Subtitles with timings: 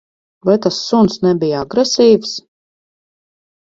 [0.47, 2.37] Vai tas suns nebija agresīvs?